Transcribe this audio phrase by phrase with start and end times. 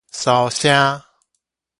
[0.11, 1.03] 梢聲